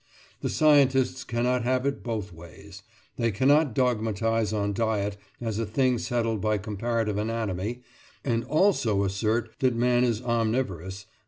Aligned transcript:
The 0.39 0.49
scientists 0.49 1.23
cannot 1.23 1.61
have 1.63 1.85
it 1.85 2.01
both 2.01 2.33
ways. 2.33 2.81
They 3.17 3.29
cannot 3.29 3.75
dogmatise 3.75 4.51
on 4.51 4.73
diet 4.73 5.15
as 5.39 5.59
a 5.59 5.65
thing 5.67 5.99
settled 5.99 6.41
by 6.41 6.57
comparative 6.57 7.19
anatomy, 7.19 7.83
and 8.25 8.43
also 8.45 9.03
assert 9.03 9.51
that 9.59 9.75
man 9.75 10.03
is 10.03 10.19
"omnivorous"—_i. 10.23 11.05